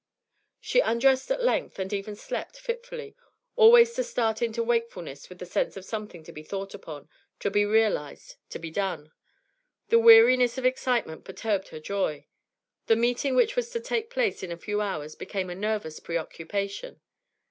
[0.59, 3.15] She undressed at length, and even slept, fitfully,
[3.55, 7.07] always to start into wakefulness with a sense of something to be thought upon,
[7.39, 9.11] to be realised, to be done.
[9.89, 12.25] The weariness of excitement perturbed her joy;
[12.87, 16.99] the meeting which was to take place in a few hours became a nervous preoccupation.